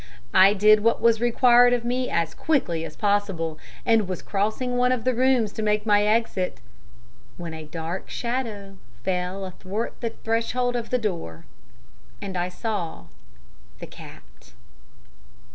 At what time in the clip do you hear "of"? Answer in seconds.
1.73-1.85, 4.91-5.03, 10.75-10.89